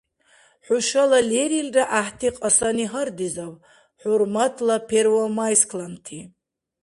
[0.65, 3.55] ХӀушала лерилра гӀяхӀти кьасани гьардизаб,
[3.99, 6.19] хӀурматла первомайскланти!